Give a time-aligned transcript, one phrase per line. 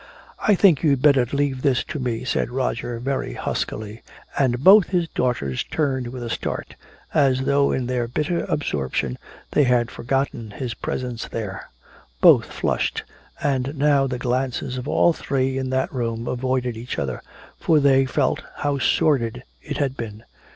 [0.39, 4.01] "I think you'd better leave this to me," said Roger very huskily.
[4.35, 6.73] And both his daughters turned with a start,
[7.13, 9.19] as though in their bitter absorption
[9.51, 11.69] they had forgotten his presence there.
[12.19, 13.03] Both flushed,
[13.43, 17.21] and now the glances of all three in that room avoided each other.
[17.59, 20.23] For they felt how sordid it had been.